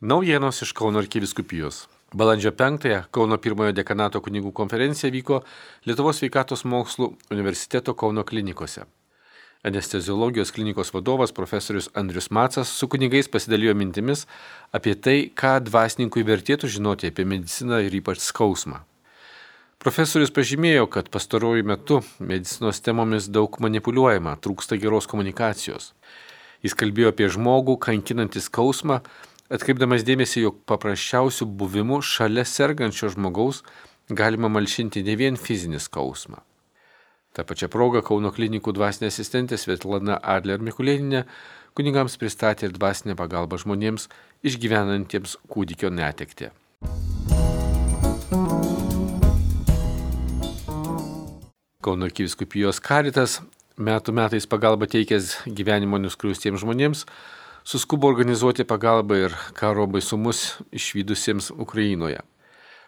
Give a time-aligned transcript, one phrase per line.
[0.00, 1.88] Naujienos iš Kauno arkiviskupijos.
[2.14, 5.40] Balandžio 5-ąją Kauno pirmojo dekanato kunigų konferencija vyko
[5.90, 8.84] Lietuvos sveikatos mokslų universiteto Kauno klinikose.
[9.66, 14.28] Anesteziologijos klinikos vadovas profesorius Andrius Macas su kunigais pasidalijo mintimis
[14.70, 18.84] apie tai, ką dvasininkui vertėtų žinoti apie mediciną ir ypač skausmą.
[19.82, 25.90] Profesorius pažymėjo, kad pastaruoju metu medicinos temomis daug manipuliuojama, trūksta geros komunikacijos.
[26.62, 29.00] Jis kalbėjo apie žmogų kankinantį skausmą
[29.52, 33.62] atkreipdamas dėmesį, jog paprasčiausių buvimų šalia sergančio žmogaus
[34.08, 36.42] galima malšinti ne vien fizinį skausmą.
[37.32, 41.24] Ta pačia proga Kauno klinikų dvasinė asistentė Svetlana Adler Mikulėninė
[41.76, 44.08] kunigams pristatė ir dvasinę pagalbą žmonėms
[44.48, 46.50] išgyvenantiems kūdikio netektį.
[51.84, 53.38] Kauno arkiviskupijos karitas
[53.78, 57.04] metų metais pagalba teikęs gyvenimo nuskriaustiems žmonėms
[57.68, 60.38] suskubo organizuoti pagalbą ir karo baisumus
[60.72, 62.22] išvydusiems Ukrainoje.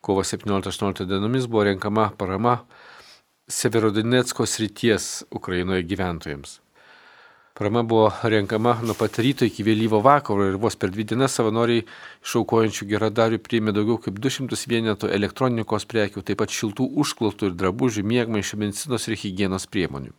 [0.00, 2.56] Kovo 17-18 dienomis buvo renkama parama
[3.48, 6.60] Severodonetsko srities Ukrainoje gyventojams.
[7.54, 11.84] Parama buvo renkama nuo pat ryto iki vėlyvo vakaro ir vos per dvi dienas savanoriai
[12.24, 18.06] išaukojančių geradarių priėmė daugiau kaip 200 vienetų elektronikos prekių, taip pat šiltų užklotų ir drabužių,
[18.08, 20.16] mėgmaišių, medicinos ir hygienos priemonių.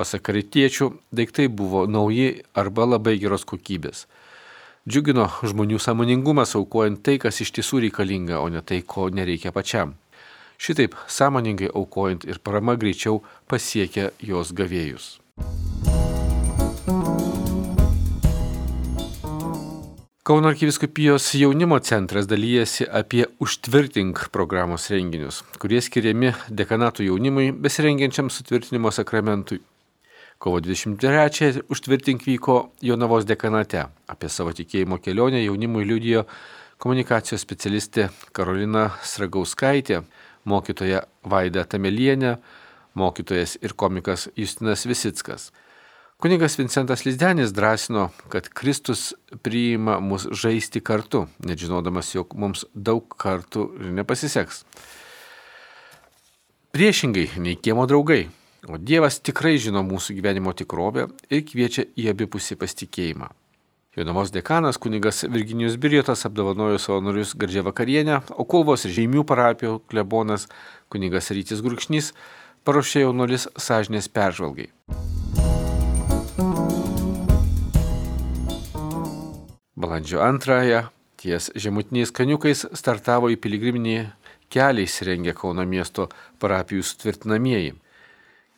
[0.00, 4.06] Pasak karitiečių, daiktai buvo nauji arba labai geros kokybės.
[4.88, 9.92] Džiugino žmonių samoningumas aukojant tai, kas iš tiesų reikalinga, o ne tai, ko nereikia pačiam.
[10.56, 15.18] Šitaip sąmoningai aukojant ir parama greičiau pasiekia jos gavėjus.
[20.24, 28.94] Kauno arkiviskupijos jaunimo centras dalyjasi apie užtvirtink programos renginius, kurie skiriami dekanatų jaunimui besirengiančiam sutvirtinimo
[28.96, 29.60] sakramentui
[30.40, 33.82] Kovo 23 užtvirtink vyko Jonavos dekanate.
[34.08, 36.22] Apie savo tikėjimo kelionę jaunimui liudijo
[36.80, 40.00] komunikacijos specialistė Karolina Sragauskaitė,
[40.48, 42.38] mokytoja Vaida Tamelienė,
[42.96, 45.50] mokytojas ir komikas Justinas Visickas.
[46.16, 49.10] Kunigas Vincentas Lizdenis drąsino, kad Kristus
[49.44, 53.68] priima mus žaisti kartu, net žinodamas, jog mums daug kartų
[54.00, 54.64] nepasiseks.
[56.72, 58.30] Priešingai nei kiemo draugai.
[58.68, 63.30] O Dievas tikrai žino mūsų gyvenimo tikrovę ir kviečia į abipusį pasitikėjimą.
[63.96, 70.44] Jonavos dekanas kunigas Virginijus Birjotas apdovanojo savanorius gardžią vakarienę, o Kulvos ir Žeimių parapijų klebonas
[70.92, 72.12] kunigas Rytis Gurkšnys
[72.68, 74.68] paruošė jaunuolis sąžinės peržvalgai.
[79.80, 80.84] Balandžio antrąją
[81.16, 84.00] ties žemutiniais kaniukais startavo į piligriminį
[84.52, 87.78] kelią įsirengę Kauno miesto parapijų sutvirtinamieji.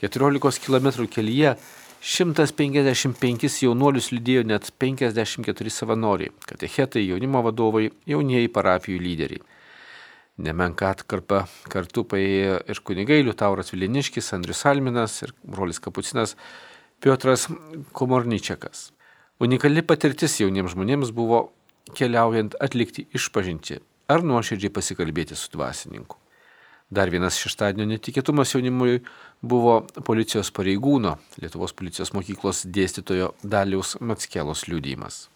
[0.00, 1.54] 14 km kelyje
[2.00, 9.42] 155 jaunuolius lydėjo net 54 savanoriai, katechetai, jaunimo vadovai, jaunieji parapijų lyderiai.
[10.40, 16.32] Nemenka atkarpa kartu paėjo ir kunigai Liutauras Viliniškis, Andrius Alminas ir brolis Kapucinas
[17.04, 17.44] Piotras
[17.92, 18.88] Komorničiakas.
[19.40, 21.50] Unikali patirtis jauniems žmonėms buvo
[21.96, 26.19] keliaujant atlikti išpažinti ar nuoširdžiai pasikalbėti su dvasininku.
[26.90, 28.96] Dar vienas šeštadienio netikėtumas jaunimui
[29.46, 35.28] buvo policijos pareigūno, Lietuvos policijos mokyklos dėstytojo Daliaus Matskelos liūdėjimas.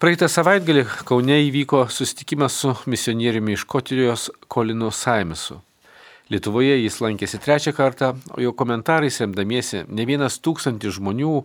[0.00, 5.60] Praeitą savaitgalį Kaune įvyko susitikimas su misionieriumi iš Škotijos Kolinu Saimisu.
[6.32, 11.42] Lietuvoje jis lankėsi trečią kartą, o jo komentarais remdamiesi ne vienas tūkstantis žmonių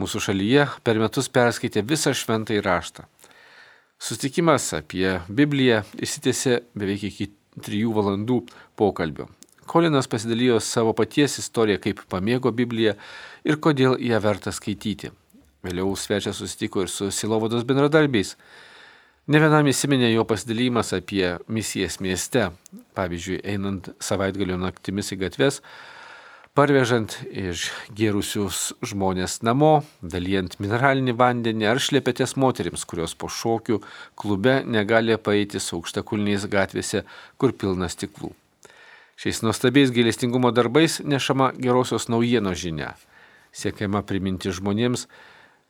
[0.00, 3.04] mūsų šalyje per metus perskaitė visą šventąjį raštą.
[3.96, 7.30] Sustikimas apie Bibliją išsitėsi beveik iki
[7.64, 8.42] trijų valandų
[8.76, 9.30] pokalbio.
[9.66, 12.94] Kolinas pasidalijo savo paties istoriją, kaip pamėgo Bibliją
[13.48, 15.10] ir kodėl ją verta skaityti.
[15.66, 18.36] Vėliau svečias susitiko ir su Silovados bendradarbiais.
[19.26, 22.50] Ne vienam įsiminė jo pasidalymas apie misijas mieste.
[22.94, 25.62] Pavyzdžiui, einant savaitgalio naktimis į gatves,
[26.56, 33.82] parvežant išgėrusius žmonės namo, dalyjant mineralinį vandenį ar šlepetės moteriams, kurios po šokių
[34.16, 37.04] klube negali paeiti su aukštakulniais gatvėse,
[37.36, 38.32] kur pilna stiklų.
[39.20, 42.94] Šiais nuostabiais gailestingumo darbais nešama gerosios naujienos žinia.
[43.52, 45.06] Siekiama priminti žmonėms,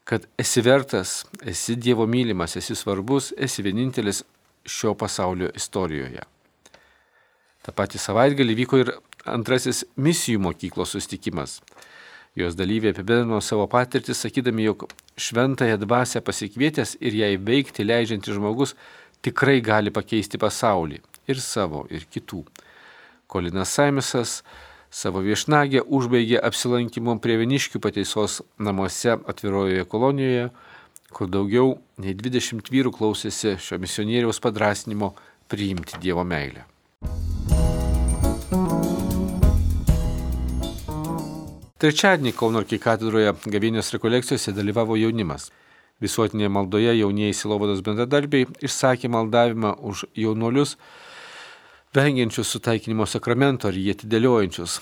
[0.07, 4.23] kad esi vertas, esi Dievo mylimas, esi svarbus, esi vienintelis
[4.67, 6.23] šio pasaulio istorijoje.
[7.63, 8.95] Ta pati savaitgalį vyko ir
[9.31, 11.61] antrasis misijų mokyklos sustikimas.
[12.37, 14.85] Jos dalyviai apibendrino savo patirtį, sakydami, jog
[15.17, 18.77] šventąją dvasę pasikvietęs ir ją įveikti leidžiantis žmogus
[19.25, 21.01] tikrai gali pakeisti pasaulį
[21.33, 22.45] ir savo, ir kitų.
[23.27, 24.43] Kolinas Saimisas
[24.97, 30.47] Savo viešnagę užbaigė apsilankimu prie Viniškių pateisos namuose atvirojoje kolonijoje,
[31.11, 35.11] kur daugiau nei 20 vyrų klausėsi šio misionieriaus padrasnimo
[35.51, 36.65] priimti Dievo meilę.
[41.77, 45.51] Trečiadienį Kauno arkikatedroje gavėnios rekolekcijose dalyvavo jaunimas.
[46.01, 50.79] Visuotinėje maldoje jaunieji Silovados bendradarbiai išsakė maldavimą už jaunuolius,
[51.93, 54.79] vengiančius sutaikinimo sakramento ar jį atidėliojančius,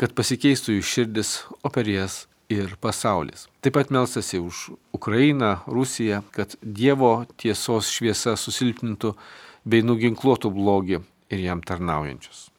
[0.00, 3.44] kad pasikeistų jų širdis, o per jas ir pasaulis.
[3.60, 9.12] Taip pat melstasi už Ukrainą, Rusiją, kad Dievo tiesos šviesa susilpnintų
[9.68, 12.51] bei nuginkluotų blogį ir jam tarnaujančius.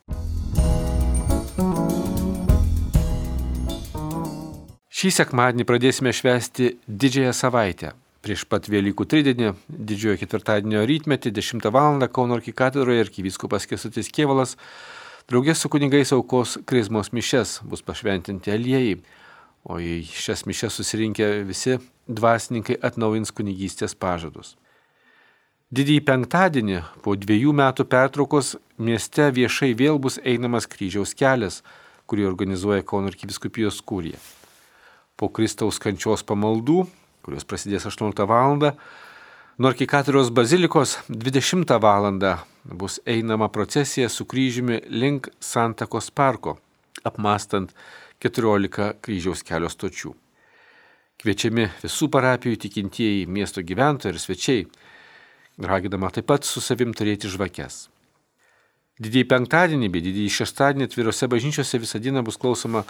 [5.03, 7.89] Šį sekmadienį pradėsime švęsti didžiąją savaitę.
[8.23, 11.97] Prieš pat Vėlykų tridienį, didžiojo ketvirtadienio rytmetį, 10 val.
[12.07, 14.53] Kauno arkikatedroje arkivyskupas Kesutis Kievalas
[15.27, 18.93] draugės su kunigais aukos krizmos mišes bus pašventinti aliejai,
[19.67, 24.53] o į šias mišes susirinkę visi dvasininkai atnaujins kunigystės pažadus.
[25.75, 31.59] Didįjį penktadienį po dviejų metų pertraukos mieste viešai vėl bus einamas kryžiaus kelias,
[32.07, 34.23] kurį organizuoja Kauno arkiviskupijos kūrija
[35.19, 36.83] po Kristaus kančios pamaldų,
[37.23, 38.57] kurios prasidės 8 val.
[39.57, 42.09] Nuo arkikatūros bazilikos 20 val.
[42.63, 46.57] bus einama procesija su kryžiumi link Santakos parko,
[47.03, 47.73] apmastant
[48.23, 50.13] 14 kryžiaus kelio stočių.
[51.19, 54.67] Kviečiami visų parapijų tikintieji miesto gyventojai ir svečiai,
[55.59, 57.92] raginama taip pat su savim turėti žvakes.
[59.03, 62.83] Didįjį penktadienį bei didįjį šeštadienį atvirose bažnyčiose visą dieną bus klausoma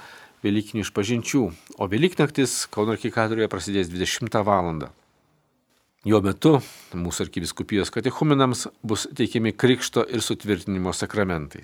[0.43, 1.43] Velykinių išpažinčių,
[1.79, 4.83] o Velyknaktis Kauno arkikatūroje prasidės 20 val.
[6.03, 6.57] Jo metu
[6.99, 11.63] mūsų arkiviskupijos katechumenams bus teikiami krikšto ir sutvirtinimo sakramentai.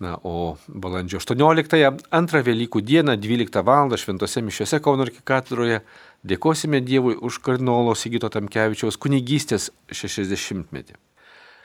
[0.00, 3.94] Na, o balandžio 18-ąją, antrą Velykų dieną, 12 val.
[4.00, 5.84] šventose mišiuose Kauno arkikatūroje
[6.24, 10.96] dėkosime Dievui už kardinolo Sigito Tamkevičiaus kunigystės 60-metį.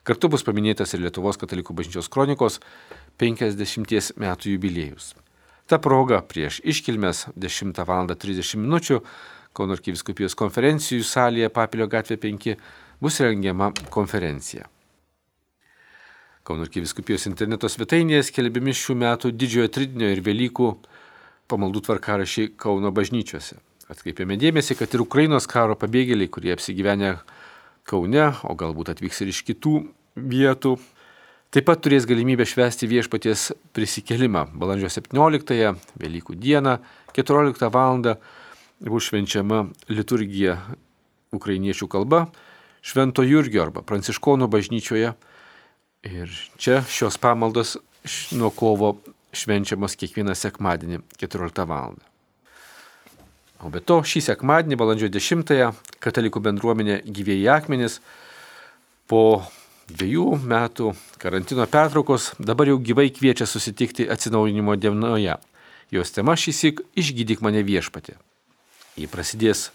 [0.09, 2.56] Kartu bus paminėtas ir Lietuvos katalikų bažnyčios kronikos
[3.21, 5.11] 50 metų jubiliejus.
[5.69, 8.09] Ta proga prieš iškilmes 10 val.
[8.09, 8.73] 30 min.
[9.53, 12.56] Kauno arkiviskupijos konferencijų salėje Papilio gatvė 5
[13.01, 14.65] bus rengiama konferencija.
[16.41, 20.71] Kauno arkiviskupijos interneto svetainėje skelbiami šių metų didžiojo tridinio ir Velykų
[21.53, 23.59] pamaldų tvarkarašiai Kauno bažnyčiose.
[23.94, 27.13] Atkreipiame dėmesį, kad ir Ukrainos karo pabėgėliai, kurie apsigyvenę
[27.85, 29.77] Kaune, o galbūt atvyks ir iš kitų
[30.15, 30.77] vietų,
[31.50, 34.44] Taip pat turės galimybę švęsti viešpaties prisikelimą.
[34.53, 36.75] Balandžio 17-ąją, Velykų dieną,
[37.17, 38.03] 14 val.
[38.79, 40.59] bus švenčiama liturgija
[41.33, 42.29] ukrainiečių kalba
[42.81, 45.15] Švento Jurgio arba Pranciškonų bažnyčioje.
[46.06, 47.77] Ir čia šios pamaldos
[48.31, 49.00] nuo kovo
[49.33, 51.97] švenčiamas kiekvieną sekmadienį 14 val.
[53.59, 58.00] O be to, šį sekmadienį, balandžio 10-ąją, katalikų bendruomenė gyvėjai akmenis
[59.09, 59.41] po
[59.89, 65.38] dviejų metų karantino pertraukos dabar jau gyvai kviečia susitikti atsinaujinimo dienoje.
[65.91, 68.15] Jos tema šįsik- išgydyk mane viešpatė.
[68.97, 69.71] Jį prasidės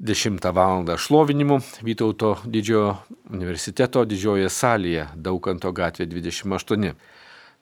[0.00, 0.84] 10 val.
[0.96, 2.96] šlovinimu Vytauto didžiojo
[3.30, 6.94] universiteto didžiojoje salėje Daukanto gatvė 28.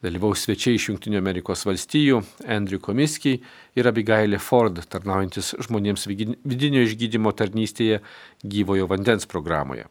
[0.03, 3.41] Dalyvaus svečiai iš Junktinių Amerikos valstijų Andrew Komiskiai
[3.75, 8.01] ir Abigailė Ford, tarnaujantis žmonėms vidinio išgydymo tarnystėje
[8.45, 9.89] gyvojo vandens programoje.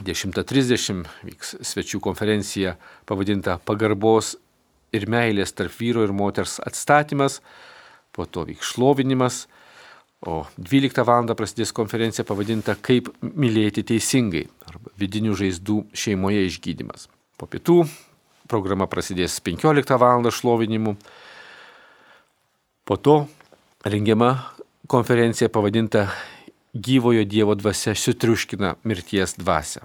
[0.00, 2.76] 10.30 vyks svečių konferencija
[3.08, 4.36] pavadinta Pagarbos
[4.92, 7.40] ir meilės tarp vyro ir moters atstatymas,
[8.12, 9.46] po to vyks šlovinimas,
[10.22, 11.26] o 12 val.
[11.34, 17.08] prasidės konferencija pavadinta Kaip mylėti teisingai arba vidinių žaizdų šeimoje išgydymas.
[17.36, 17.82] Po pietų
[18.48, 20.30] programa prasidės 15 val.
[20.30, 20.96] šlovinimu,
[22.84, 23.26] po to
[23.84, 24.54] rengiama
[24.86, 26.08] konferencija pavadinta
[26.74, 29.80] gyvojo Dievo dvasia sutriuškina mirties dvasę.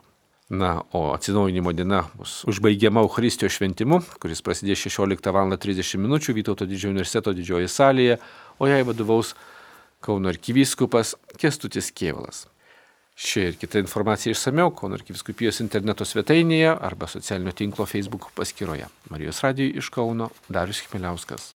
[0.49, 5.51] Na, o atsinaujinimo diena bus užbaigiama Euharistijos šventimu, kuris prasidės 16 val.
[5.51, 6.15] 30 min.
[6.15, 8.19] Vytauto didžiojo universiteto didžiojoje salėje,
[8.59, 9.35] o jai vadovaus
[9.99, 12.45] Kauno arkivyskupas Kestutis Kievalas.
[13.17, 18.87] Ši ir kita informacija išsameu Kauno arkiviskupijos interneto svetainėje arba socialinio tinklo Facebook paskyroje.
[19.09, 21.56] Marijos radijui iš Kauno Darius Chmeliauskas.